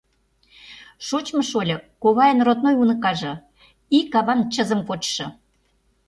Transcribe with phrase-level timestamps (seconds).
[1.07, 3.33] Шочмо шольо, ковайын родной уныкаже,
[3.97, 5.27] ик аван чызым кочшо...